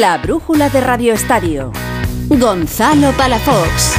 [0.00, 1.72] La brújula de Radio Estadio.
[2.28, 3.94] Gonzalo Palafox.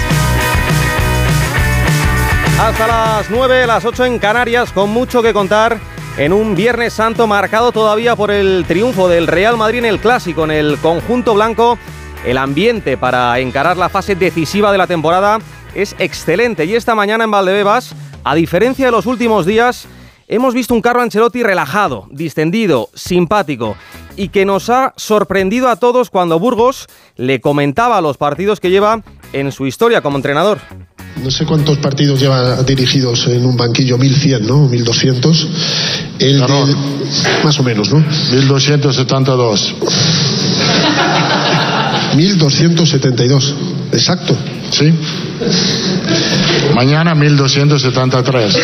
[2.59, 5.79] Hasta las 9, las 8 en Canarias, con mucho que contar
[6.17, 10.43] en un Viernes Santo marcado todavía por el triunfo del Real Madrid en el Clásico,
[10.43, 11.79] en el conjunto blanco.
[12.23, 15.39] El ambiente para encarar la fase decisiva de la temporada
[15.73, 19.87] es excelente y esta mañana en Valdebebas, a diferencia de los últimos días,
[20.27, 23.75] hemos visto un Carlo Ancelotti relajado, distendido, simpático
[24.15, 29.03] y que nos ha sorprendido a todos cuando Burgos le comentaba los partidos que lleva
[29.33, 30.59] en su historia como entrenador.
[31.23, 34.67] No sé cuántos partidos lleva dirigidos en un banquillo, 1100, ¿no?
[34.67, 35.47] 1200.
[36.19, 36.43] El
[37.43, 37.99] más o menos, ¿no?
[37.99, 39.75] 1272.
[42.15, 43.55] 1272,
[43.91, 44.37] exacto.
[44.71, 44.93] Sí.
[46.75, 48.59] Mañana 1273.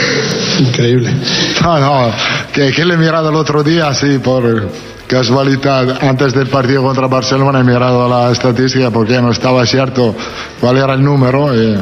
[0.60, 1.14] Increíble.
[1.62, 2.12] No, no,
[2.52, 4.70] que, que le he mirado el otro día, sí, por
[5.08, 10.16] casualidad, antes del partido contra Barcelona he mirado la estadística porque no estaba cierto
[10.60, 11.54] cuál era el número.
[11.54, 11.78] Eh,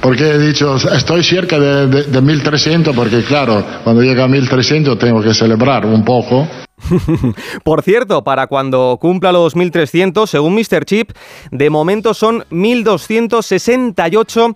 [0.00, 4.98] porque he dicho, estoy cerca de, de, de 1300, porque claro, cuando llega a 1300
[4.98, 6.46] tengo que celebrar un poco.
[7.64, 10.84] Por cierto, para cuando cumpla los 1300, según Mr.
[10.84, 11.12] Chip,
[11.50, 14.52] de momento son 1268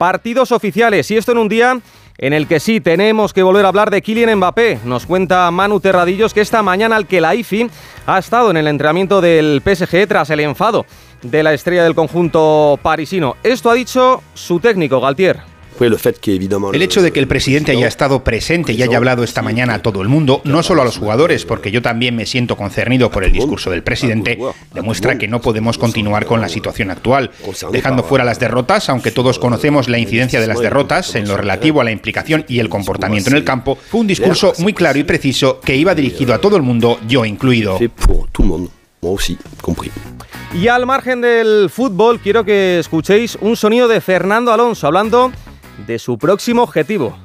[0.00, 1.10] partidos oficiales.
[1.10, 1.78] Y esto en un día
[2.16, 4.78] en el que sí tenemos que volver a hablar de Kylian Mbappé.
[4.86, 7.68] Nos cuenta Manu Terradillos que esta mañana el que la IFI
[8.06, 10.86] ha estado en el entrenamiento del PSG tras el enfado
[11.20, 13.36] de la estrella del conjunto parisino.
[13.42, 15.49] Esto ha dicho su técnico, Galtier.
[16.72, 19.82] El hecho de que el presidente haya estado presente y haya hablado esta mañana a
[19.82, 23.24] todo el mundo, no solo a los jugadores, porque yo también me siento concernido por
[23.24, 24.38] el discurso del presidente,
[24.74, 27.30] demuestra que no podemos continuar con la situación actual,
[27.72, 31.80] dejando fuera las derrotas, aunque todos conocemos la incidencia de las derrotas en lo relativo
[31.80, 35.04] a la implicación y el comportamiento en el campo, fue un discurso muy claro y
[35.04, 37.78] preciso que iba dirigido a todo el mundo, yo incluido.
[40.52, 45.32] Y al margen del fútbol, quiero que escuchéis un sonido de Fernando Alonso hablando
[45.86, 47.16] de su próximo objetivo.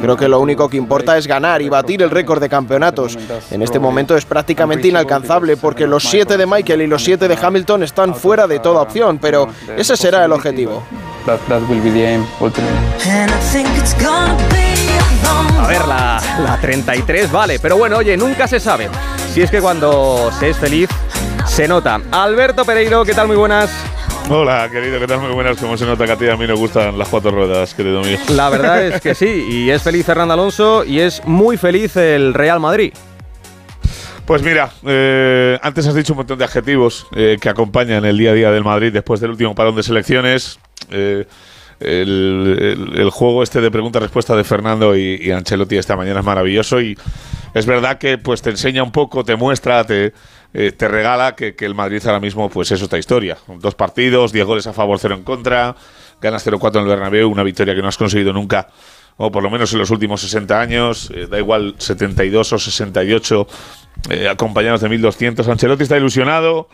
[0.00, 3.18] Creo que lo único que importa es ganar y batir el récord de campeonatos.
[3.50, 7.36] En este momento es prácticamente inalcanzable porque los siete de Michael y los siete de
[7.40, 10.82] Hamilton están fuera de toda opción, pero ese será el objetivo.
[15.60, 18.88] A ver, la, la 33 vale, pero bueno, oye, nunca se sabe.
[19.32, 20.88] Si es que cuando se es feliz,
[21.44, 22.00] se nota.
[22.12, 23.26] Alberto Pereiro, ¿qué tal?
[23.26, 23.68] Muy buenas.
[24.28, 25.20] Hola, querido, ¿qué tal?
[25.20, 25.56] Muy buenas.
[25.56, 28.18] Como se nota que a ti a mí me gustan las cuatro ruedas, querido mío.
[28.34, 32.34] La verdad es que sí, y es feliz Fernando Alonso y es muy feliz el
[32.34, 32.92] Real Madrid.
[34.26, 38.32] Pues mira, eh, antes has dicho un montón de adjetivos eh, que acompañan el día
[38.32, 40.58] a día del Madrid después del último parón de selecciones.
[40.90, 41.24] Eh,
[41.78, 46.26] el, el, el, juego este de pregunta-respuesta de Fernando y, y, Ancelotti esta mañana es
[46.26, 46.98] maravilloso y
[47.52, 50.14] es verdad que pues te enseña un poco, te muestra, te,
[50.58, 53.36] eh, te regala que, el Madrid ahora mismo pues es otra historia.
[53.58, 55.76] Dos partidos, 10 goles a favor, 0 en contra,
[56.18, 58.68] ganas 0-4 en el Bernabéu, una victoria que no has conseguido nunca
[59.18, 63.46] o por lo menos en los últimos 60 años, eh, da igual 72 o 68
[64.10, 65.46] eh, acompañados de 1200.
[65.46, 66.68] Ancelotti está ilusionado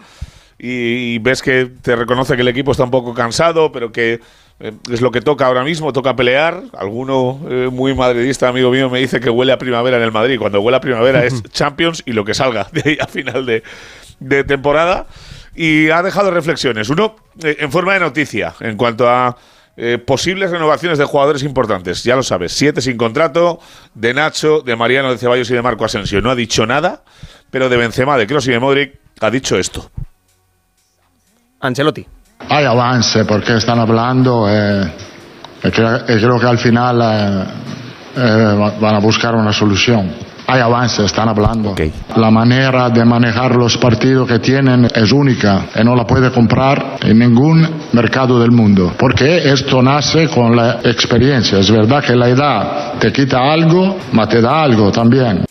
[0.59, 4.21] y, y ves que te reconoce que el equipo está un poco cansado, pero que
[4.61, 6.63] eh, es lo que toca ahora mismo, toca pelear.
[6.77, 10.39] Alguno eh, muy madridista, amigo mío, me dice que huele a primavera en el Madrid.
[10.39, 13.63] Cuando huele a primavera es Champions y lo que salga de ahí a final de,
[14.21, 15.07] de temporada.
[15.55, 16.89] Y ha dejado reflexiones.
[16.91, 19.37] Uno, eh, en forma de noticia, en cuanto a
[19.77, 22.05] eh, posibles renovaciones de jugadores importantes.
[22.05, 23.59] Ya lo sabes, siete sin contrato,
[23.95, 26.21] de Nacho, de Mariano, de Ceballos y de Marco Asensio.
[26.21, 27.03] No ha dicho nada,
[27.51, 29.91] pero de Benzema, de Kroos y de Modric ha dicho esto.
[31.63, 32.05] Ancelotti.
[32.49, 34.93] Hay avance porque están hablando eh,
[35.63, 37.45] y, creo, y, creo, que al final eh,
[38.17, 40.11] eh, van a buscar una solución.
[40.49, 41.71] Hay avance, están hablando.
[41.71, 41.93] Okay.
[42.17, 46.97] La manera de manejar los partidos que tienen es única y no la puede comprar
[47.01, 48.93] en ningún mercado del mundo.
[48.99, 51.61] Porque esto nace con la experiencia.
[51.61, 55.45] Es verdad que la edad te quita algo, pero te da algo también.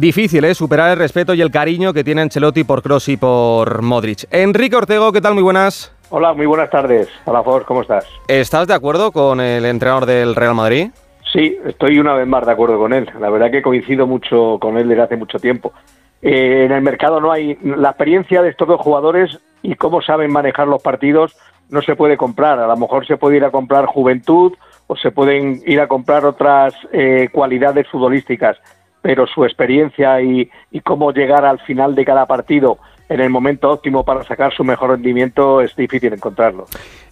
[0.00, 0.54] Difícil, ¿eh?
[0.54, 4.26] Superar el respeto y el cariño que tiene Ancelotti por Kroos y por Modric.
[4.30, 5.34] Enrique Ortego, ¿qué tal?
[5.34, 5.94] Muy buenas.
[6.08, 7.10] Hola, muy buenas tardes.
[7.26, 8.06] Hola, Ford, ¿cómo estás?
[8.26, 10.88] ¿Estás de acuerdo con el entrenador del Real Madrid?
[11.30, 13.10] Sí, estoy una vez más de acuerdo con él.
[13.20, 15.74] La verdad que coincido mucho con él desde hace mucho tiempo.
[16.22, 20.32] Eh, en el mercado no hay la experiencia de estos dos jugadores y cómo saben
[20.32, 21.36] manejar los partidos
[21.68, 22.58] no se puede comprar.
[22.58, 24.54] A lo mejor se puede ir a comprar juventud
[24.86, 28.56] o se pueden ir a comprar otras eh, cualidades futbolísticas
[29.02, 33.70] pero su experiencia y, y, cómo llegar al final de cada partido en el momento
[33.70, 36.66] óptimo para sacar su mejor rendimiento es difícil encontrarlo.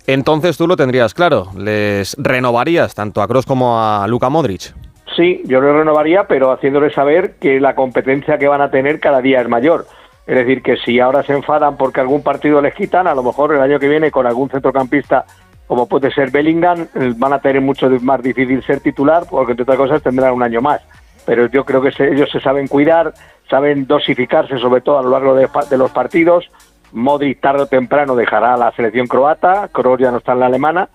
[0.07, 4.75] Entonces tú lo tendrías claro, les renovarías tanto a Kroos como a Luka Modric.
[5.17, 9.21] sí, yo lo renovaría, pero haciéndole saber que la competencia que van a tener cada
[9.21, 9.87] día es mayor.
[10.27, 13.55] Es decir, que si ahora se enfadan porque algún partido les quitan, a lo mejor
[13.55, 15.25] el año que viene con algún centrocampista
[15.69, 19.65] como puede ser Bellingham, eh, van a tener mucho más difícil ser titular, porque entre
[19.65, 20.81] otras cosas tendrán un año más.
[21.29, 23.13] Pero yo creo que ellos se saben cuidar,
[23.51, 26.51] saben dosificarse sobre todo a lo largo de, los partidos.
[26.93, 30.89] Modric tarde o temprano dejará la selección croata, Kroos ya no está en la alemana.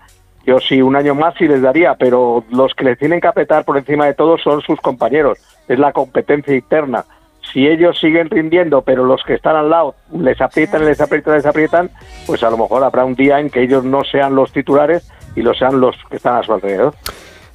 [0.44, 3.64] Yo sí, un año más sí les daría, pero los que les tienen que apretar
[3.64, 5.38] por encima de todo son sus compañeros.
[5.68, 7.04] Es la competencia interna
[7.52, 11.46] si ellos siguen rindiendo, pero los que están al lado les aprietan, les aprietan, les
[11.46, 11.90] aprietan,
[12.26, 15.42] pues a lo mejor habrá un día en que ellos no sean los titulares y
[15.42, 16.92] lo sean los que están a su alrededor.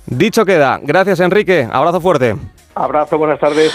[0.05, 0.79] Dicho queda.
[0.81, 1.67] Gracias, Enrique.
[1.69, 2.35] Abrazo fuerte.
[2.75, 3.73] Abrazo, buenas tardes.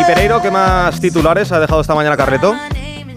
[0.00, 2.54] ¿Y Pereiro qué más titulares ha dejado esta mañana Carreto?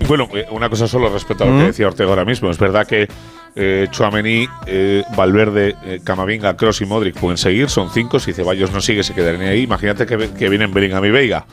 [0.08, 2.50] Bueno, eh, una cosa solo respecto a lo que decía Ortega ahora mismo.
[2.50, 3.08] Es verdad que
[3.56, 8.20] eh, Chuamení, eh, Valverde, eh, Camavinga, Cross y Modric pueden seguir, son cinco.
[8.20, 9.62] Si Ceballos no sigue, se quedarían ahí.
[9.64, 11.46] Imagínate que, que vienen Bellingham y Veiga.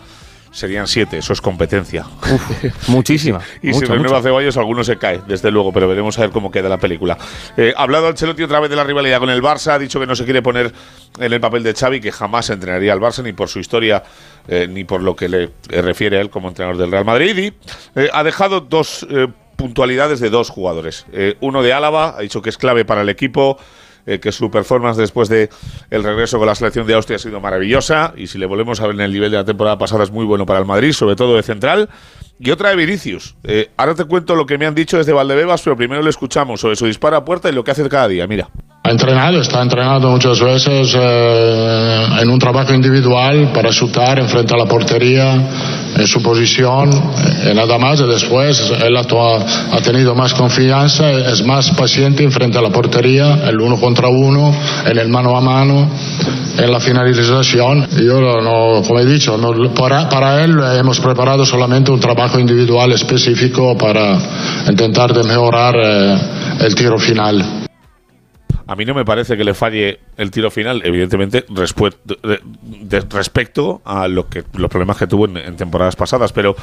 [0.52, 2.06] Serían siete, eso es competencia.
[2.88, 3.41] muchísima.
[3.62, 6.69] y si renueva Ceballos, alguno se cae, desde luego, pero veremos a ver cómo queda
[6.69, 7.17] la película.
[7.56, 10.06] Eh, ha hablado Ancelotti otra vez de la rivalidad con el Barça, ha dicho que
[10.06, 10.73] no se quiere poner
[11.19, 14.02] en el papel de Xavi, que jamás entrenaría al Barça, ni por su historia,
[14.69, 17.52] ni por lo que le refiere a él como entrenador del Real Madrid.
[17.97, 19.06] Y ha dejado dos
[19.61, 21.05] puntualidades de dos jugadores.
[21.12, 23.58] Eh, uno de Álava, ha dicho que es clave para el equipo,
[24.06, 25.50] eh, que su performance después de
[25.91, 28.87] el regreso con la selección de Austria ha sido maravillosa y si le volvemos a
[28.87, 31.17] ver en el nivel de la temporada pasada es muy bueno para el Madrid, sobre
[31.17, 31.88] todo de central.
[32.43, 33.35] Y otra de Vinicius.
[33.45, 36.59] Eh, ahora te cuento lo que me han dicho desde Valdebebas, pero primero le escuchamos
[36.59, 38.27] sobre su disparo a puerta y lo que hace cada día.
[38.27, 38.49] Mira.
[38.83, 44.57] Ha entrenado, está entrenando muchas veces eh, en un trabajo individual para chutar enfrente a
[44.57, 45.35] la portería,
[45.99, 46.91] en su posición,
[47.45, 48.01] y nada más.
[48.01, 53.47] Y después él ha, ha, tenido más confianza, es más paciente enfrente a la portería,
[53.51, 54.51] el uno contra uno,
[54.87, 55.87] en el mano a mano,
[56.57, 57.87] en la finalización.
[57.91, 62.93] Yo, no, como he dicho, no, para, para él hemos preparado solamente un trabajo individual
[62.93, 64.19] específico para
[64.69, 66.19] intentar de mejorar eh,
[66.61, 67.67] el tiro final.
[68.71, 71.44] A mí no me parece que le falle el tiro final, evidentemente,
[73.09, 76.55] respecto a lo que, los problemas que tuvo en, temporadas pasadas, pero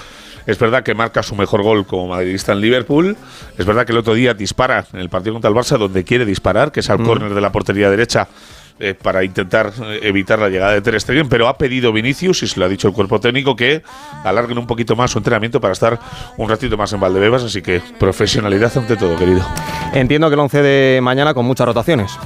[0.45, 3.17] es verdad que marca su mejor gol como madridista en Liverpool.
[3.57, 6.25] Es verdad que el otro día dispara en el partido contra el Barça donde quiere
[6.25, 7.05] disparar, que es al mm.
[7.05, 8.29] córner de la portería derecha
[8.79, 12.47] eh, para intentar eh, evitar la llegada de Ter Stegen, pero ha pedido Vinicius, y
[12.47, 13.81] se lo ha dicho el cuerpo técnico, que
[14.23, 15.99] alarguen un poquito más su entrenamiento para estar
[16.37, 19.41] un ratito más en Valdebebas, así que profesionalidad ante todo, querido.
[19.93, 22.17] Entiendo que el 11 de mañana con muchas rotaciones.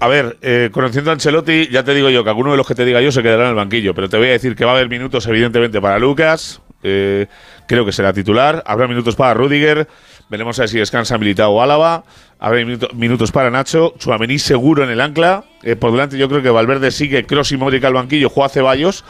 [0.00, 2.74] A ver, eh, conociendo a Ancelotti, ya te digo yo que alguno de los que
[2.74, 4.72] te diga yo se quedará en el banquillo, pero te voy a decir que va
[4.72, 6.60] a haber minutos, evidentemente, para Lucas.
[6.80, 8.62] creo que será titular.
[8.66, 9.88] Habrá minutos para Rudiger.
[10.30, 12.04] Veremos a ver si descansa Militao Álava.
[12.38, 12.64] Habrá
[12.94, 13.94] minutos para Nacho.
[13.98, 15.44] Chuamení seguro en el ancla.
[15.62, 17.24] Eh, por delante yo creo que Valverde sigue.
[17.24, 18.28] Cross y Modric al banquillo.
[18.28, 19.04] Juega Ceballos.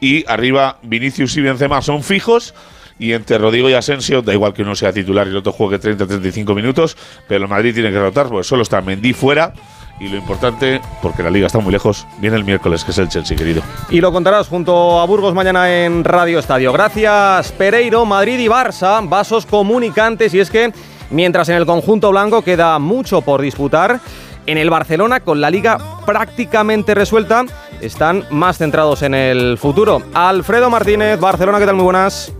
[0.00, 2.54] Y arriba Vinicius y Benzema son fijos.
[2.98, 5.78] Y entre Rodrigo y Asensio, da igual que uno sea titular y el otro juegue
[5.78, 6.96] 30-35 minutos,
[7.28, 9.52] pero el Madrid tiene que rotar, porque solo está Mendy fuera.
[9.98, 13.08] Y lo importante, porque la liga está muy lejos, viene el miércoles, que es el
[13.08, 13.62] Chelsea, querido.
[13.88, 16.72] Y lo contarás junto a Burgos mañana en Radio Estadio.
[16.72, 20.34] Gracias, Pereiro, Madrid y Barça, vasos comunicantes.
[20.34, 20.72] Y es que
[21.10, 24.00] mientras en el conjunto blanco queda mucho por disputar,
[24.46, 27.44] en el Barcelona, con la liga prácticamente resuelta,
[27.80, 30.02] están más centrados en el futuro.
[30.14, 31.74] Alfredo Martínez, Barcelona, ¿qué tal?
[31.74, 32.32] Muy buenas.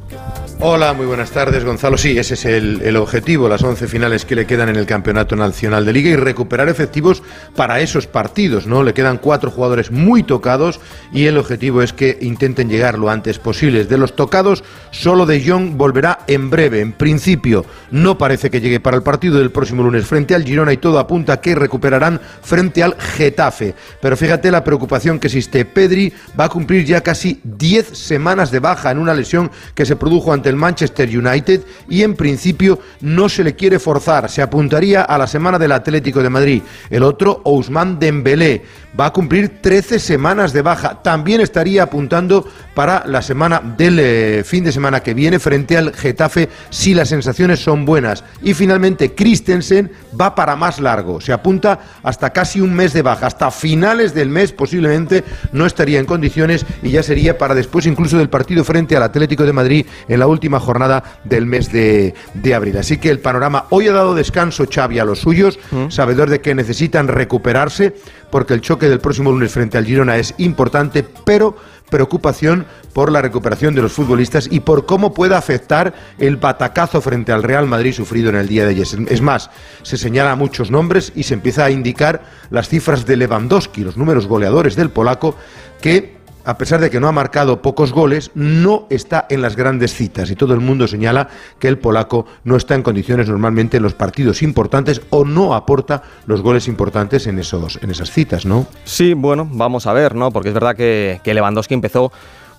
[0.58, 1.98] Hola, muy buenas tardes, Gonzalo.
[1.98, 5.84] Sí, ese es el, objetivo, las 11 finales que le quedan en el Campeonato Nacional
[5.84, 7.22] de Liga y recuperar efectivos
[7.54, 8.82] para esos partidos, ¿no?
[8.82, 10.80] Le quedan cuatro jugadores muy tocados
[11.12, 13.84] y el objetivo es que intenten llegar lo antes posible.
[13.84, 16.80] De los tocados, solo De Jong volverá en breve.
[16.80, 20.72] En principio, no parece que llegue para el partido del próximo lunes frente al Girona
[20.72, 23.75] y todo apunta que recuperarán frente al Getafe.
[24.00, 25.66] Pero fíjate la preocupación que existe.
[25.66, 29.96] Pedri va a cumplir ya casi 10 semanas de baja en una lesión que se
[29.96, 34.28] produjo ante el Manchester United y en principio no se le quiere forzar.
[34.30, 36.62] Se apuntaría a la semana del Atlético de Madrid.
[36.90, 38.62] El otro, Ousmane Dembélé,
[38.98, 41.02] va a cumplir 13 semanas de baja.
[41.02, 45.94] También estaría apuntando para la semana del eh, fin de semana que viene frente al
[45.94, 48.24] Getafe si las sensaciones son buenas.
[48.42, 51.20] Y finalmente Christensen va para más largo.
[51.20, 53.26] Se apunta hasta casi un mes de baja.
[53.26, 58.18] Hasta finales del mes posiblemente no estaría en condiciones y ya sería para después incluso
[58.18, 62.14] del partido frente al Atlético de Madrid en la última última jornada del mes de,
[62.55, 62.76] abril.
[62.76, 65.90] Así que el panorama hoy ha dado descanso Xavi a los suyos, mm.
[65.90, 67.95] sabedor de que necesitan recuperarse,
[68.31, 71.57] porque el choque del próximo lunes frente al Girona es importante, pero
[71.90, 77.33] preocupación por la recuperación de los futbolistas y por cómo puede afectar el batacazo frente
[77.33, 78.87] al Real Madrid sufrido en el día de ayer.
[79.09, 79.50] Es más,
[79.83, 84.26] se señala muchos nombres y se empieza a indicar las cifras de Lewandowski, los números
[84.26, 85.37] goleadores del polaco,
[85.81, 86.15] que
[86.46, 90.30] a pesar de que no ha marcado pocos goles, no está en las grandes citas
[90.30, 93.94] y todo el mundo señala que el polaco no está en condiciones normalmente en los
[93.94, 98.66] partidos importantes o no aporta los goles importantes en, esos, en esas citas, ¿no?
[98.84, 100.30] Sí, bueno, vamos a ver, ¿no?
[100.30, 102.12] Porque es verdad que, que Lewandowski empezó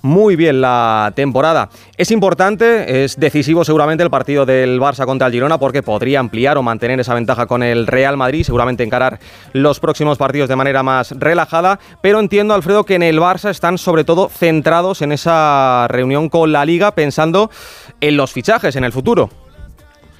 [0.08, 1.70] muy bien la temporada.
[1.98, 6.58] Es importante, es decisivo seguramente el partido del Barça contra el Girona porque podría ampliar
[6.58, 9.20] o mantener esa ventaja con el Real Madrid, seguramente encarar
[9.54, 13.78] los próximos partidos de manera más relajada, pero entiendo Alfredo que en el Barça están
[13.78, 17.52] sobre todo centrados en esa reunión con la liga pensando
[18.00, 19.30] en los fichajes en el futuro.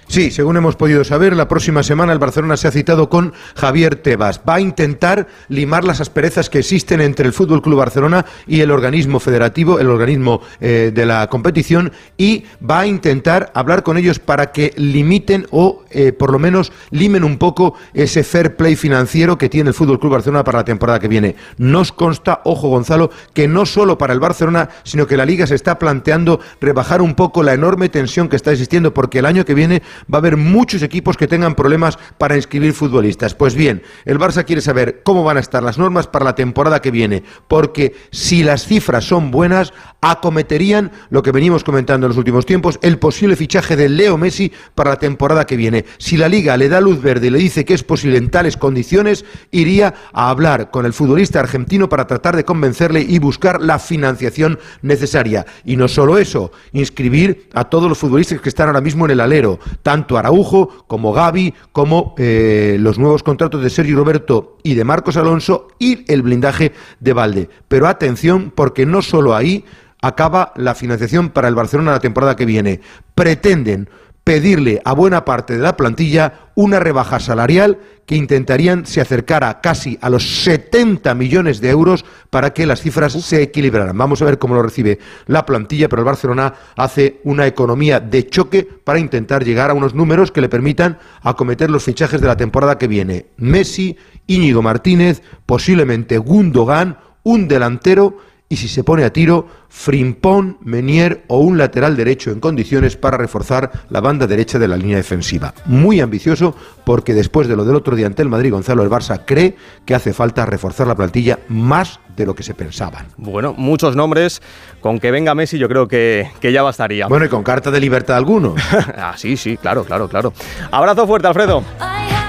[0.10, 3.98] Sí, según hemos podido saber, la próxima semana el Barcelona se ha citado con Javier
[3.98, 4.40] Tebas.
[4.48, 8.72] Va a intentar limar las asperezas que existen entre el Fútbol Club Barcelona y el
[8.72, 14.20] organismo federativo, el organismo eh, de la competición, y va a intentar hablar con ellos
[14.20, 19.38] para que limiten o eh, por lo menos limen un poco ese fair play financiero
[19.38, 21.36] que tiene el Fútbol Club Barcelona para la temporada que viene.
[21.58, 25.56] Nos consta, ojo Gonzalo, que no solo para el Barcelona, sino que la Liga se
[25.56, 29.54] está planteando rebajar un poco la enorme tensión que está existiendo, porque el año que
[29.54, 33.36] viene va a haber muchos equipos que tengan problemas para inscribir futbolistas.
[33.36, 36.82] Pues bien, el Barça quiere saber cómo van a estar las normas para la temporada
[36.82, 42.18] que viene, porque si las cifras son buenas, acometerían lo que venimos comentando en los
[42.18, 45.86] últimos tiempos, el posible fichaje de Leo Messi para la temporada que viene.
[45.98, 48.58] Si la liga le da luz verde y le dice que es posible en tales
[48.58, 53.80] condiciones, iría a hablar con el futbolista argentino para tratar de convencerle y buscar la
[53.80, 55.46] financiación necesaria.
[55.66, 59.20] Y no solo eso, inscribir a todos los futbolistas que están ahora mismo en el
[59.20, 64.84] alero, tanto Araujo como Gaby, como eh, los nuevos contratos de Sergio Roberto y de
[64.84, 67.50] Marcos Alonso y el blindaje de Valde.
[67.70, 69.63] Pero atención, porque no solo ahí
[70.01, 72.82] acaba la financiación para el Barcelona la temporada que viene.
[73.15, 73.89] Pretenden
[74.27, 79.98] pedirle a buena parte de la plantilla una rebaja salarial que intentarían se acercara casi
[80.01, 83.98] a los 70 millones de euros para que las cifras se equilibraran.
[83.98, 88.27] Vamos a ver cómo lo recibe la plantilla, pero el Barcelona hace una economía de
[88.27, 92.36] choque para intentar llegar a unos números que le permitan acometer los fichajes de la
[92.36, 93.27] temporada que viene.
[93.38, 98.17] Messi, Íñigo Martínez, posiblemente Gundogan, un delantero
[98.50, 103.18] y si se pone a tiro, Frimpón, Menier o un lateral derecho en condiciones para
[103.18, 105.54] reforzar la banda derecha de la línea defensiva.
[105.66, 109.24] Muy ambicioso porque después de lo del otro día ante el Madrid, Gonzalo el Barça
[109.25, 113.08] cree que hace falta reforzar la plantilla más de lo que se pensaban.
[113.18, 114.42] Bueno, muchos nombres.
[114.80, 117.08] Con que venga Messi yo creo que, que ya bastaría.
[117.08, 118.56] Bueno, y con carta de libertad alguno.
[118.98, 120.34] ah, sí, sí, claro, claro, claro.
[120.72, 121.63] Abrazo fuerte, Alfredo.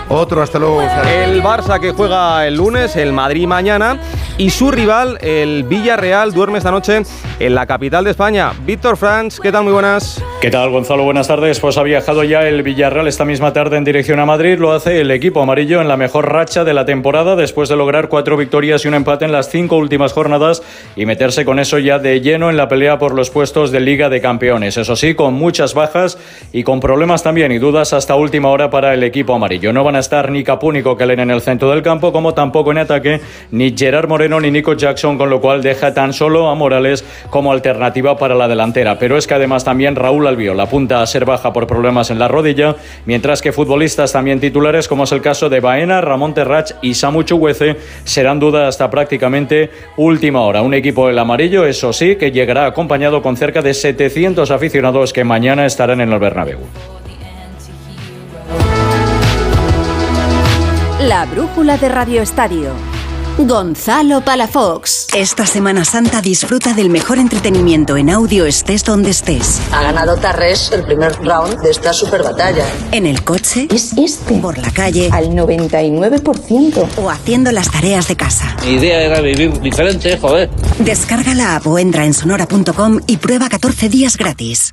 [0.08, 0.82] Otro, hasta luego.
[0.82, 4.00] El Barça que juega el lunes, el Madrid mañana
[4.38, 7.02] y su rival, el Villarreal, duerme esta noche
[7.40, 8.52] en la capital de España.
[8.64, 9.64] Víctor Franz, ¿qué tal?
[9.64, 10.22] Muy buenas.
[10.40, 11.02] ¿Qué tal, Gonzalo?
[11.02, 11.58] Buenas tardes.
[11.58, 14.56] Pues ha viajado ya el Villarreal esta misma tarde en dirección a Madrid.
[14.60, 18.08] Lo hace el equipo amarillo en la mejor racha de la temporada después de lograr
[18.08, 20.62] cuatro victorias y un empate en las cinco últimas jornadas
[20.94, 24.08] y meterse con eso ya de lleno en la pelea por los puestos de Liga
[24.08, 24.76] de Campeones.
[24.76, 26.16] Eso sí, con muchas bajas
[26.52, 29.72] y con problemas también y dudas hasta última hora para el equipo amarillo.
[29.72, 32.70] No van a estar ni Capú ni Coquelin en el centro del campo, como tampoco
[32.70, 36.54] en ataque ni Gerard Moreno ni Nico Jackson, con lo cual deja tan solo a
[36.54, 38.98] Morales como alternativa para la delantera.
[38.98, 42.28] Pero es que además también Raúl Albiol apunta a ser baja por problemas en la
[42.28, 46.94] rodilla, mientras que futbolistas también titulares, como es el caso de Baena, Ramón Terrach y
[46.94, 50.60] Samu Chuguece, serán dudas hasta prácticamente última hora.
[50.60, 55.24] Un equipo del amarillo, eso sí, que llegará acompañado con cerca de 700 aficionados que
[55.24, 56.58] mañana estarán en el Bernabéu.
[61.00, 62.97] La brújula de Radio Estadio.
[63.38, 65.06] Gonzalo Palafox.
[65.14, 69.60] Esta Semana Santa disfruta del mejor entretenimiento en audio estés donde estés.
[69.70, 72.64] Ha ganado Tarres el primer round de esta super batalla.
[72.90, 73.68] En el coche.
[73.70, 74.34] Es este.
[74.38, 75.08] Por la calle.
[75.12, 76.88] Al 99%.
[76.96, 78.56] O haciendo las tareas de casa.
[78.64, 80.50] Mi idea era vivir diferente, joder.
[80.80, 84.72] Descarga la app o entra en sonora.com y prueba 14 días gratis.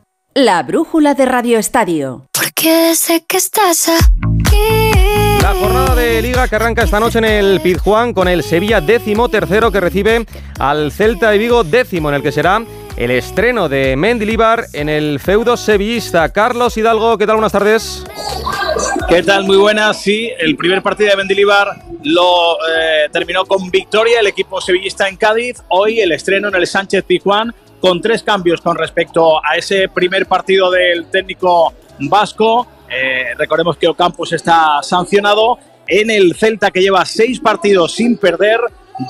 [0.33, 2.25] La brújula de Radio Estadio.
[2.31, 5.41] Porque sé que estás aquí.
[5.41, 9.27] La jornada de Liga que arranca esta noche en el Pizjuán con el Sevilla décimo
[9.27, 10.25] tercero que recibe
[10.57, 12.63] al Celta de Vigo décimo en el que será
[12.95, 16.31] el estreno de Mendilibar en el feudo sevillista.
[16.31, 17.35] Carlos Hidalgo, ¿qué tal?
[17.35, 18.05] Buenas tardes.
[19.09, 19.43] ¿Qué tal?
[19.43, 20.01] Muy buenas.
[20.01, 25.17] Sí, el primer partido de Mendilibar lo eh, terminó con victoria el equipo sevillista en
[25.17, 25.61] Cádiz.
[25.67, 30.27] Hoy el estreno en el Sánchez Pizjuán con tres cambios con respecto a ese primer
[30.27, 32.67] partido del técnico vasco.
[32.89, 35.57] Eh, recordemos que Ocampos está sancionado
[35.87, 38.59] en el Celta que lleva seis partidos sin perder.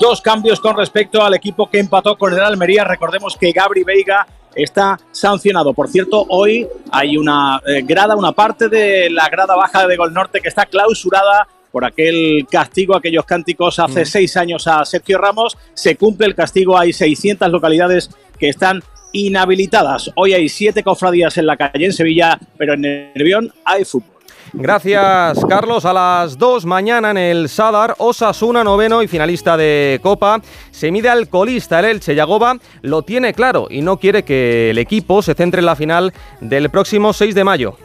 [0.00, 2.84] Dos cambios con respecto al equipo que empató con el Almería.
[2.84, 5.74] Recordemos que Gabri Veiga está sancionado.
[5.74, 10.14] Por cierto, hoy hay una eh, grada, una parte de la grada baja de Gol
[10.14, 15.56] Norte que está clausurada por aquel castigo, aquellos cánticos hace seis años a Sergio Ramos.
[15.74, 20.10] Se cumple el castigo, hay 600 localidades que están inhabilitadas.
[20.14, 24.12] Hoy hay siete cofradías en la calle en Sevilla, pero en Nervión hay fútbol.
[24.54, 25.86] Gracias, Carlos.
[25.86, 30.42] A las 2 mañana en el Sadar, Osasuna, noveno y finalista de Copa.
[30.70, 32.58] Se mide al colista, el Elche Yagoba.
[32.82, 36.68] Lo tiene claro y no quiere que el equipo se centre en la final del
[36.68, 37.78] próximo 6 de mayo.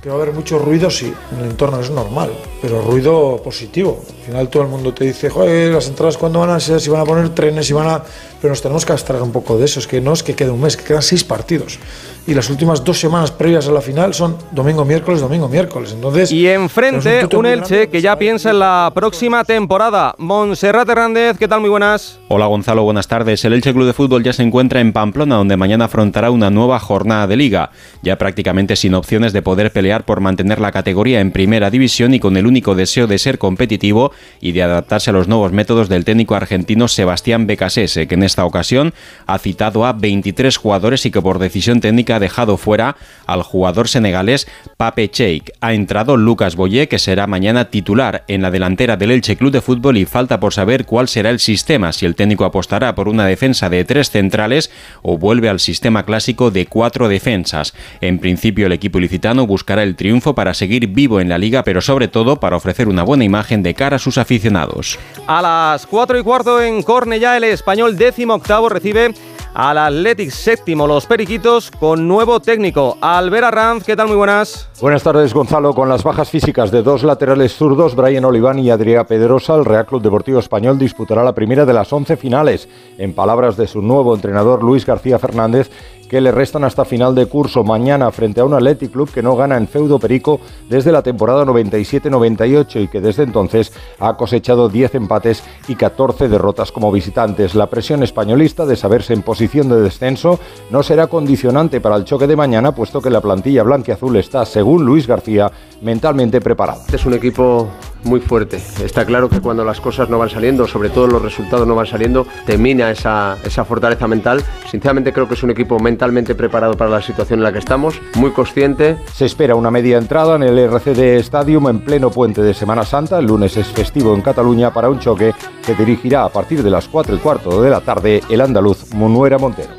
[0.00, 4.00] Que va a haber mucho ruido, sí, en el entorno es normal, pero ruido positivo.
[4.20, 6.88] Al final todo el mundo te dice, joder, las entradas cuándo van a ser, si
[6.88, 8.02] van a poner trenes, si van a...
[8.40, 10.50] Pero nos tenemos que abstraer un poco de eso, es que no es que quede
[10.50, 11.78] un mes, que quedan seis partidos.
[12.26, 15.92] Y las últimas dos semanas previas a la final son domingo, miércoles, domingo, miércoles.
[15.92, 20.14] Entonces, y enfrente un, un Elche que ya piensa en la próxima temporada.
[20.18, 21.60] Monserrat Hernández, ¿qué tal?
[21.60, 22.18] Muy buenas.
[22.28, 23.44] Hola Gonzalo, buenas tardes.
[23.44, 26.78] El Elche Club de Fútbol ya se encuentra en Pamplona, donde mañana afrontará una nueva
[26.78, 27.70] jornada de liga,
[28.02, 32.20] ya prácticamente sin opciones de poder pelear por mantener la categoría en primera división y
[32.20, 36.04] con el único deseo de ser competitivo y de adaptarse a los nuevos métodos del
[36.04, 38.94] técnico argentino Sebastián Becasese, que en esta ocasión
[39.26, 42.96] ha citado a 23 jugadores y que por decisión técnica ha dejado fuera
[43.26, 44.46] al jugador senegalés
[44.76, 45.52] Pape Cheik.
[45.60, 49.60] Ha entrado Lucas Boyé, que será mañana titular en la delantera del Elche Club de
[49.60, 53.26] Fútbol y falta por saber cuál será el sistema, si el técnico apostará por una
[53.26, 54.70] defensa de tres centrales
[55.02, 57.74] o vuelve al sistema clásico de cuatro defensas.
[58.00, 61.80] En principio el equipo ilicitano buscará el triunfo para seguir vivo en la liga, pero
[61.80, 64.98] sobre todo para ofrecer una buena imagen de cara a sus aficionados.
[65.28, 69.14] A las 4 y cuarto en Cornellá, el español décimo octavo recibe
[69.54, 72.96] al Athletic séptimo, los Periquitos, con nuevo técnico.
[73.00, 74.08] Albert Arranz, ¿qué tal?
[74.08, 74.68] Muy buenas.
[74.80, 75.74] Buenas tardes, Gonzalo.
[75.74, 79.86] Con las bajas físicas de dos laterales zurdos, Brian Oliván y Adrià Pedrosa, el Real
[79.86, 82.68] Club Deportivo Español disputará la primera de las 11 finales.
[82.98, 85.70] En palabras de su nuevo entrenador, Luis García Fernández,
[86.12, 89.34] que le restan hasta final de curso mañana frente a un Athletic Club que no
[89.34, 94.96] gana en feudo perico desde la temporada 97-98 y que desde entonces ha cosechado 10
[94.96, 97.54] empates y 14 derrotas como visitantes.
[97.54, 100.38] La presión españolista de saberse en posición de descenso
[100.70, 104.84] no será condicionante para el choque de mañana, puesto que la plantilla blanquiazul está, según
[104.84, 106.82] Luis García, mentalmente preparada.
[106.92, 107.70] Es un equipo
[108.04, 108.60] muy fuerte.
[108.84, 111.86] Está claro que cuando las cosas no van saliendo, sobre todo los resultados no van
[111.86, 114.42] saliendo, te mina esa, esa fortaleza mental.
[114.70, 118.02] Sinceramente creo que es un equipo mentalmente preparado para la situación en la que estamos,
[118.16, 118.96] muy consciente.
[119.14, 123.20] Se espera una media entrada en el RCD Stadium en pleno puente de Semana Santa.
[123.20, 125.32] El lunes es festivo en Cataluña para un choque
[125.64, 129.38] que dirigirá a partir de las 4 y cuarto de la tarde el andaluz Munuera
[129.38, 129.70] Montero.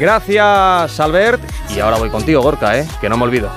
[0.00, 1.42] Gracias, Albert.
[1.76, 2.84] Y ahora voy contigo, Gorka, ¿eh?
[3.00, 3.48] que no me olvido.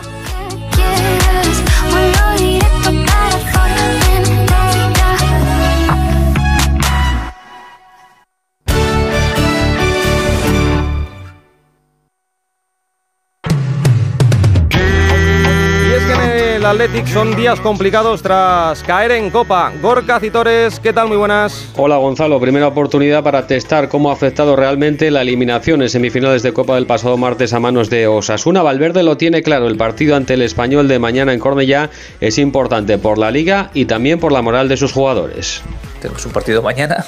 [16.71, 19.73] Athletic son días complicados tras caer en Copa.
[19.81, 21.09] Gorka Citores, ¿qué tal?
[21.09, 21.67] Muy buenas.
[21.75, 26.53] Hola Gonzalo, primera oportunidad para testar cómo ha afectado realmente la eliminación en semifinales de
[26.53, 28.61] Copa del pasado martes a manos de Osasuna.
[28.61, 31.89] Valverde lo tiene claro, el partido ante el español de mañana en Cornellá
[32.21, 35.61] es importante por la liga y también por la moral de sus jugadores.
[36.01, 37.05] Tenemos un partido mañana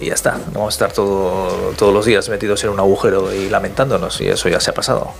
[0.00, 0.36] y ya está.
[0.52, 4.28] No vamos a estar todo, todos los días metidos en un agujero y lamentándonos y
[4.28, 5.14] eso ya se ha pasado.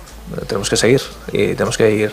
[0.47, 1.01] Tenemos que seguir
[1.33, 2.13] y tenemos que ir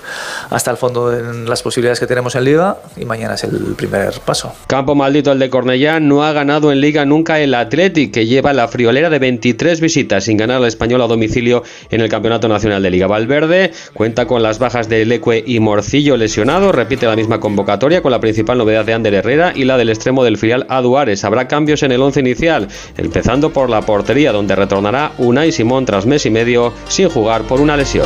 [0.50, 4.14] hasta el fondo en las posibilidades que tenemos en Liga y mañana es el primer
[4.22, 4.54] paso.
[4.68, 8.54] Campo maldito el de Cornellá, no ha ganado en Liga nunca el Athletic, que lleva
[8.54, 12.84] la friolera de 23 visitas sin ganar al español a domicilio en el Campeonato Nacional
[12.84, 13.08] de Liga.
[13.08, 18.12] Valverde cuenta con las bajas de Leque y Morcillo lesionado, repite la misma convocatoria con
[18.12, 21.24] la principal novedad de Ander Herrera y la del extremo del filial Aduares.
[21.24, 26.06] Habrá cambios en el once inicial, empezando por la portería, donde retornará Unai Simón tras
[26.06, 28.03] mes y medio sin jugar por una lesión.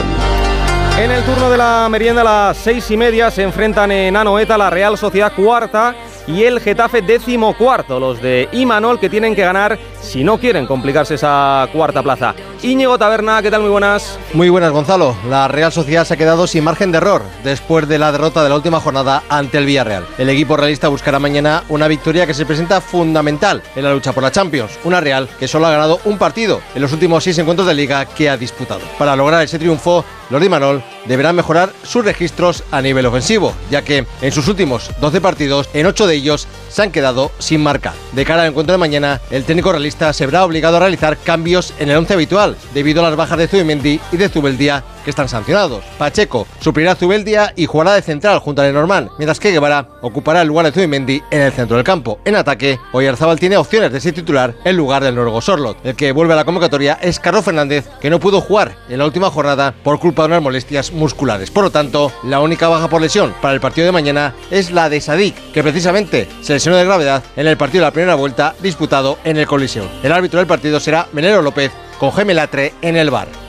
[0.99, 4.57] En el turno de la merienda a las seis y media se enfrentan en Anoeta
[4.57, 7.99] la Real Sociedad cuarta y el Getafe décimo cuarto.
[7.99, 12.33] Los de Imanol que tienen que ganar si no quieren complicarse esa cuarta plaza.
[12.63, 13.62] Íñigo Taberna, ¿qué tal?
[13.62, 14.17] Muy buenas.
[14.34, 15.15] Muy buenas, Gonzalo.
[15.30, 18.50] La Real Sociedad se ha quedado sin margen de error después de la derrota de
[18.50, 20.08] la última jornada ante el Villarreal.
[20.17, 24.24] El equipo realista buscará mañana una victoria que se presenta fundamental en la lucha por
[24.24, 24.80] la Champions.
[24.84, 28.06] Una Real que solo ha ganado un partido en los últimos seis encuentros de liga
[28.06, 28.82] que ha disputado.
[28.98, 33.82] Para lograr ese triunfo, los de Imanol deberán mejorar sus registros a nivel ofensivo, ya
[33.82, 37.93] que en sus últimos 12 partidos, en 8 de ellos se han quedado sin marcar.
[38.12, 41.74] De cara al encuentro de mañana, el técnico realista se verá obligado a realizar cambios
[41.80, 45.29] en el once habitual, debido a las bajas de Zubimendi y de Zubeldia que están
[45.29, 45.83] sancionados.
[45.97, 50.49] Pacheco suplirá a y jugará de central junto a Lenormand, mientras que Guevara ocupará el
[50.49, 52.19] lugar de Zubimendi en el centro del campo.
[52.25, 55.77] En ataque, Oyarzabal tiene opciones de ser titular en lugar del noruego Sorlot.
[55.86, 59.05] El que vuelve a la convocatoria es Carlos Fernández, que no pudo jugar en la
[59.05, 61.51] última jornada por culpa de unas molestias musculares.
[61.51, 64.89] Por lo tanto, la única baja por lesión para el partido de mañana es la
[64.89, 68.55] de Sadik, que precisamente se lesionó de gravedad en el partido de la primera vuelta
[68.62, 69.88] disputado en el Coliseo.
[70.03, 73.46] El árbitro del partido será Menero López con Gemelatre en el bar.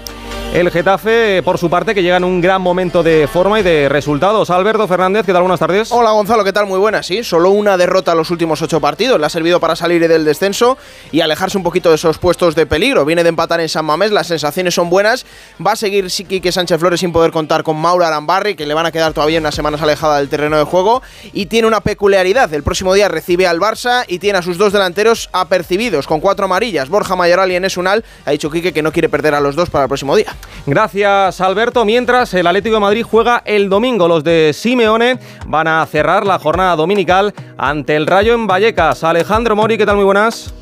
[0.54, 3.88] El Getafe, por su parte, que llega en un gran momento de forma y de
[3.88, 4.48] resultados.
[4.48, 5.42] Alberto Fernández, ¿qué tal?
[5.42, 5.92] Buenas tardes.
[5.92, 6.66] Hola Gonzalo, ¿qué tal?
[6.66, 7.22] Muy buenas, sí.
[7.22, 9.20] Solo una derrota en los últimos ocho partidos.
[9.20, 10.78] Le ha servido para salir del descenso
[11.12, 13.04] y alejarse un poquito de esos puestos de peligro.
[13.04, 15.26] Viene de empatar en San Mamés, las sensaciones son buenas.
[15.64, 18.86] Va a seguir Quique Sánchez Flores sin poder contar con Maura Arambarri, que le van
[18.86, 21.02] a quedar todavía unas semanas alejada del terreno de juego.
[21.34, 22.52] Y tiene una peculiaridad.
[22.52, 26.46] El próximo día recibe al Barça y tiene a sus dos delanteros apercibidos, con cuatro
[26.46, 26.88] amarillas.
[26.88, 28.02] Borja Mayoral y Enes Unal.
[28.24, 30.34] Ha dicho Quique que no quiere perder a los dos para el próximo día.
[30.66, 31.40] Gracias.
[31.40, 31.84] Alberto.
[31.84, 36.38] Mientras el Atlético de Madrid juega el domingo, los de Simeone van a cerrar la
[36.38, 39.02] jornada dominical ante el Rayo en Vallecas.
[39.02, 39.96] Alejandro Mori, ¿qué tal?
[39.96, 40.52] Muy buenas.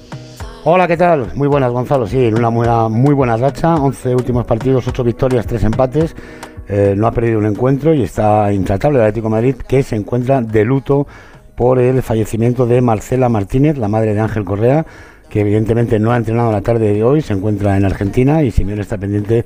[0.63, 1.33] Hola, ¿qué tal?
[1.35, 2.07] Muy buenas, Gonzalo.
[2.07, 2.51] Sí, en una
[2.89, 3.75] muy, buena racha.
[3.77, 6.17] 11 últimos partidos, 8 victorias, 3 empates.
[6.69, 10.41] Eh, no ha perdido un encuentro y está intratable el Atlético Madrid, que se encuentra
[10.41, 11.07] de luto
[11.55, 14.85] por el fallecimiento de Marcela Martínez, la madre de Ángel Correa,
[15.29, 18.83] que evidentemente no ha entrenado la tarde de hoy, se encuentra en Argentina y Simeone
[18.83, 19.45] está pendiente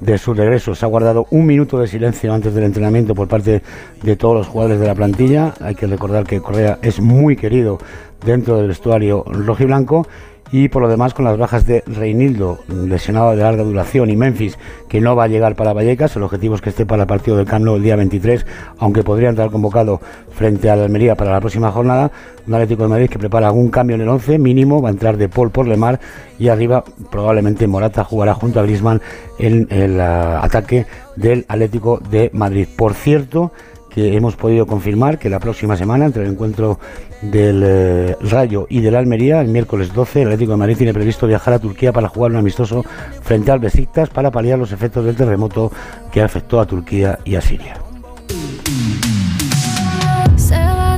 [0.00, 0.74] de su regreso.
[0.74, 3.62] Se ha guardado un minuto de silencio antes del entrenamiento por parte
[4.02, 5.54] de todos los jugadores de la plantilla.
[5.60, 7.78] Hay que recordar que Correa es muy querido
[8.24, 10.06] dentro del vestuario rojiblanco
[10.52, 14.58] y por lo demás con las bajas de Reinildo, lesionado de larga duración, y Memphis,
[14.86, 16.14] que no va a llegar para Vallecas.
[16.14, 18.44] El objetivo es que esté para el partido del Camp Nou el día 23,
[18.78, 22.12] aunque podría entrar convocado frente a la Almería para la próxima jornada.
[22.46, 25.16] Un Atlético de Madrid que prepara algún cambio en el 11 mínimo, va a entrar
[25.16, 26.00] de Paul por Lemar
[26.38, 29.00] y arriba probablemente Morata jugará junto a Griezmann
[29.38, 30.86] en el uh, ataque
[31.16, 32.66] del Atlético de Madrid.
[32.76, 33.52] Por cierto,
[33.94, 36.78] que hemos podido confirmar que la próxima semana, entre el encuentro
[37.20, 41.26] del eh, Rayo y del Almería, el miércoles 12, el Atlético de Madrid tiene previsto
[41.26, 42.84] viajar a Turquía para jugar un amistoso
[43.22, 45.70] frente al Besiktas para paliar los efectos del terremoto
[46.10, 47.76] que afectó a Turquía y a Siria.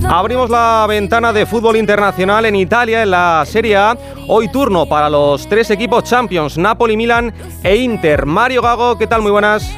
[0.06, 3.96] Abrimos la ventana de fútbol internacional en Italia en la Serie A.
[4.28, 8.26] Hoy turno para los tres equipos Champions, Napoli, Milan e Inter.
[8.26, 9.22] Mario Gago, ¿qué tal?
[9.22, 9.68] Muy buenas.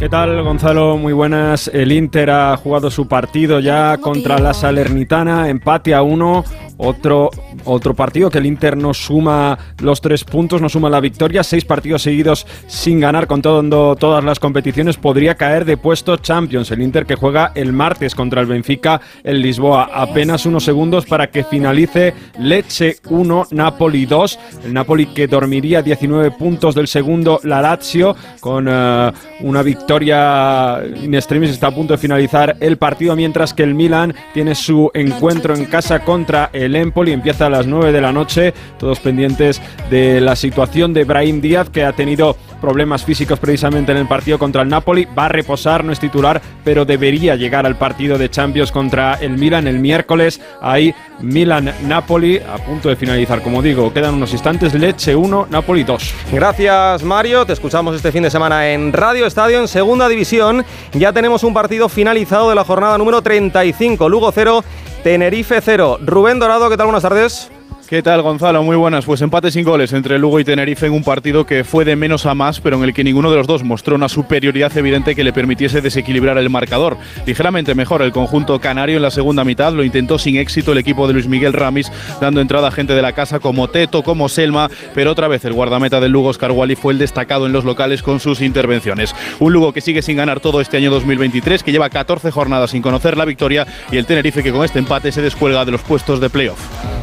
[0.00, 0.96] ¿Qué tal, Gonzalo?
[0.96, 1.68] Muy buenas.
[1.68, 6.42] El Inter ha jugado su partido ya contra la Salernitana, empate a uno.
[6.82, 7.28] Otro,
[7.66, 11.42] otro partido que el Inter no suma los tres puntos, no suma la victoria.
[11.42, 14.96] Seis partidos seguidos sin ganar con todo, todas las competiciones.
[14.96, 16.70] Podría caer de puesto Champions.
[16.70, 19.90] El Inter que juega el martes contra el Benfica en Lisboa.
[19.92, 24.38] Apenas unos segundos para que finalice Lecce 1, Napoli 2.
[24.64, 31.14] El Napoli que dormiría 19 puntos del segundo, la Lazio, con uh, una victoria in
[31.14, 31.50] extremis.
[31.50, 35.66] Está a punto de finalizar el partido, mientras que el Milan tiene su encuentro en
[35.66, 37.12] casa contra el Empoli.
[37.12, 41.68] Empieza a las 9 de la noche, todos pendientes de la situación de Brahim Díaz,
[41.70, 45.06] que ha tenido problemas físicos precisamente en el partido contra el Napoli.
[45.18, 49.38] Va a reposar, no es titular, pero debería llegar al partido de Champions contra el
[49.38, 50.40] Milan el miércoles.
[50.60, 53.92] Ahí Milan-Napoli a punto de finalizar, como digo.
[53.92, 54.74] Quedan unos instantes.
[54.74, 56.14] Leche 1, Napoli 2.
[56.32, 57.46] Gracias, Mario.
[57.46, 60.64] Te escuchamos este fin de semana en Radio Estadio, en Segunda División.
[60.92, 64.08] Ya tenemos un partido finalizado de la jornada número 35.
[64.08, 64.64] Lugo 0,
[65.02, 65.98] Tenerife 0.
[66.04, 66.86] Rubén Dorado, ¿qué tal?
[66.86, 67.50] Buenas tardes.
[67.90, 68.62] ¿Qué tal, Gonzalo?
[68.62, 69.04] Muy buenas.
[69.04, 72.24] Pues empate sin goles entre Lugo y Tenerife en un partido que fue de menos
[72.24, 75.24] a más, pero en el que ninguno de los dos mostró una superioridad evidente que
[75.24, 76.98] le permitiese desequilibrar el marcador.
[77.26, 81.08] Ligeramente mejor el conjunto canario en la segunda mitad, lo intentó sin éxito el equipo
[81.08, 84.70] de Luis Miguel Ramis, dando entrada a gente de la casa como Teto, como Selma,
[84.94, 88.04] pero otra vez el guardameta del Lugo, Oscar Wally, fue el destacado en los locales
[88.04, 89.16] con sus intervenciones.
[89.40, 92.82] Un Lugo que sigue sin ganar todo este año 2023, que lleva 14 jornadas sin
[92.82, 96.20] conocer la victoria, y el Tenerife que con este empate se descuelga de los puestos
[96.20, 96.60] de playoff.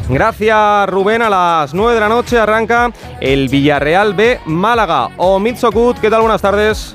[0.08, 5.08] Gracias Rubén, a las 9 de la noche arranca el Villarreal B Málaga.
[5.16, 6.20] O ¿qué tal?
[6.20, 6.94] Buenas tardes.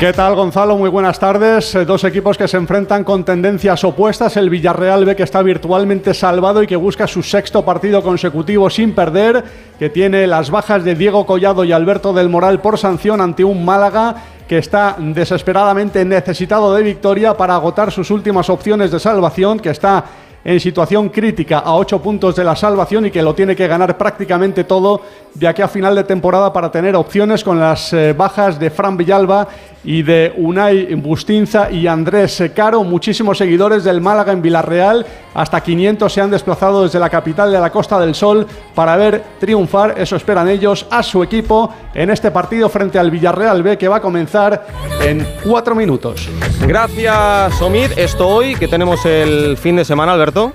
[0.00, 0.76] ¿Qué tal Gonzalo?
[0.76, 1.74] Muy buenas tardes.
[1.74, 4.36] Eh, Dos equipos que se enfrentan con tendencias opuestas.
[4.36, 8.94] El Villarreal B que está virtualmente salvado y que busca su sexto partido consecutivo sin
[8.94, 9.44] perder,
[9.78, 13.64] que tiene las bajas de Diego Collado y Alberto del Moral por sanción ante un
[13.64, 14.16] Málaga
[14.48, 20.04] que está desesperadamente necesitado de victoria para agotar sus últimas opciones de salvación, que está
[20.44, 23.96] en situación crítica a ocho puntos de la salvación y que lo tiene que ganar
[23.96, 25.00] prácticamente todo
[25.32, 28.96] de aquí a final de temporada para tener opciones con las eh, bajas de Fran
[28.96, 29.48] Villalba
[29.82, 32.84] y de Unai Bustinza y Andrés Caro.
[32.84, 37.60] Muchísimos seguidores del Málaga en Villarreal, hasta 500 se han desplazado desde la capital de
[37.60, 42.30] la Costa del Sol para ver triunfar, eso esperan ellos, a su equipo en este
[42.30, 44.66] partido frente al Villarreal B que va a comenzar
[45.02, 46.28] en cuatro minutos.
[46.66, 47.92] Gracias, Omid.
[47.96, 50.52] Esto hoy, que tenemos el fin de semana, Alberto.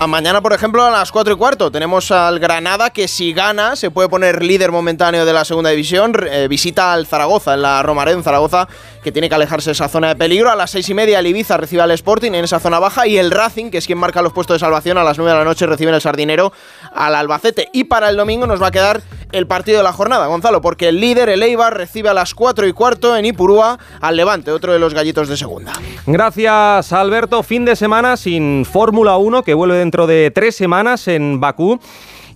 [0.00, 3.76] A mañana, por ejemplo, a las 4 y cuarto, tenemos al Granada que si gana
[3.76, 6.14] se puede poner líder momentáneo de la segunda división.
[6.28, 8.68] Eh, visita al Zaragoza en la Romareda, en Zaragoza,
[9.04, 10.50] que tiene que alejarse de esa zona de peligro.
[10.50, 13.16] A las 6 y media el Ibiza recibe al Sporting en esa zona baja y
[13.16, 15.44] el Racing, que es quien marca los puestos de salvación, a las 9 de la
[15.44, 16.52] noche recibe el Sardinero
[16.92, 17.68] al Albacete.
[17.72, 19.00] Y para el domingo nos va a quedar
[19.32, 22.66] el partido de la jornada, Gonzalo, porque el líder, el Eibar, recibe a las 4
[22.66, 25.72] y cuarto en Ipurúa al Levante, otro de los gallitos de segunda.
[26.06, 27.42] Gracias, Alberto.
[27.42, 31.78] Fin de semana sin Fórmula 1, que vuelve dentro de tres semanas en Bakú.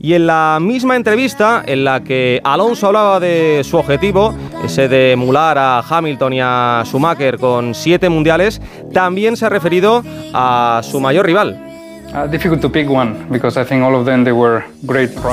[0.01, 4.33] Y en la misma entrevista en la que Alonso hablaba de su objetivo,
[4.65, 8.61] ese de emular a Hamilton y a Schumacher con siete mundiales,
[8.93, 11.59] también se ha referido a su mayor rival,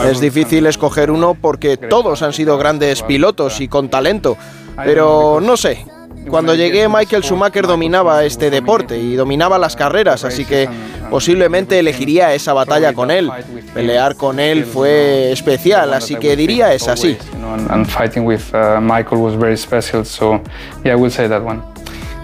[0.09, 4.35] Es difícil escoger uno porque todos han sido grandes pilotos y con talento,
[4.77, 5.85] pero no sé.
[6.29, 10.67] Cuando llegué Michael Schumacher dominaba este deporte y dominaba las carreras, así que
[11.09, 13.31] posiblemente elegiría esa batalla con él.
[13.73, 17.17] Pelear con él fue especial, así que diría es así.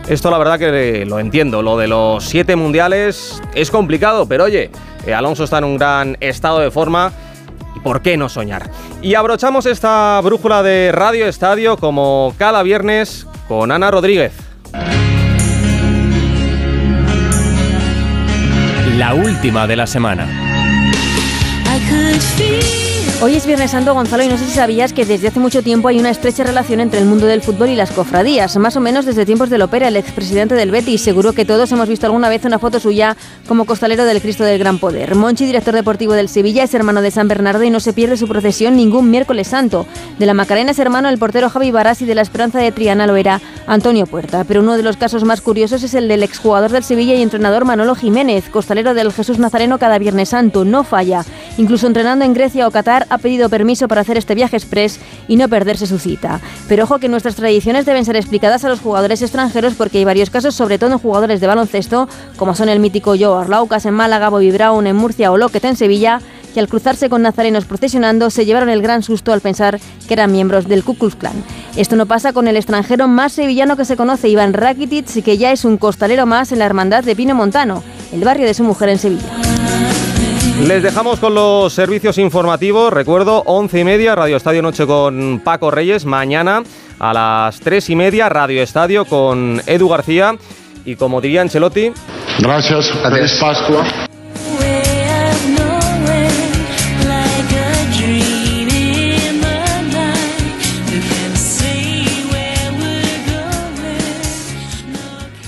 [0.08, 1.62] Esto la verdad que lo entiendo.
[1.62, 4.72] Lo de los siete mundiales es complicado, pero oye,
[5.06, 7.12] eh, Alonso está en un gran estado de forma.
[7.76, 8.70] ¿Y por qué no soñar?
[9.02, 14.32] Y abrochamos esta brújula de Radio Estadio como cada viernes con Ana Rodríguez.
[18.98, 20.26] La última de la semana.
[23.24, 25.88] Hoy es Viernes Santo, Gonzalo, y no sé si sabías que desde hace mucho tiempo
[25.88, 29.06] hay una estrecha relación entre el mundo del fútbol y las cofradías, más o menos
[29.06, 31.04] desde tiempos del Opera, el expresidente del Betis.
[31.04, 33.16] Seguro que todos hemos visto alguna vez una foto suya
[33.48, 35.14] como costalero del Cristo del Gran Poder.
[35.14, 38.28] Monchi, director deportivo del Sevilla, es hermano de San Bernardo y no se pierde su
[38.28, 39.86] procesión ningún miércoles santo.
[40.18, 43.06] De la Macarena es hermano el portero Javi Barás y de la Esperanza de Triana
[43.06, 44.46] lo era Antonio Puerta.
[44.46, 47.66] Pero uno de los casos más curiosos es el del exjugador del Sevilla y entrenador
[47.66, 50.66] Manolo Jiménez, costalero del Jesús Nazareno cada Viernes Santo.
[50.66, 51.24] No falla.
[51.60, 55.36] Incluso entrenando en Grecia o Qatar ha pedido permiso para hacer este viaje express y
[55.36, 56.40] no perderse su cita.
[56.68, 60.30] Pero ojo que nuestras tradiciones deben ser explicadas a los jugadores extranjeros porque hay varios
[60.30, 64.30] casos, sobre todo en jugadores de baloncesto, como son el mítico Joe Arlaucas en Málaga,
[64.30, 66.22] Bobby Brown en Murcia o Lockett en Sevilla,
[66.54, 70.32] que al cruzarse con nazarenos procesionando se llevaron el gran susto al pensar que eran
[70.32, 71.44] miembros del Ku Klux Klan.
[71.76, 75.52] Esto no pasa con el extranjero más sevillano que se conoce, Iván Rakitic, que ya
[75.52, 78.90] es un costalero más en la hermandad de Pino Montano, el barrio de su mujer
[78.90, 79.51] en Sevilla.
[80.68, 82.94] Les dejamos con los servicios informativos.
[82.94, 86.06] Recuerdo, once y media, Radio Estadio Noche con Paco Reyes.
[86.06, 86.64] Mañana
[87.00, 90.36] a las tres y media, Radio Estadio con Edu García.
[90.86, 91.92] Y como diría Ancelotti.
[92.40, 94.11] Gracias, feliz Pascua.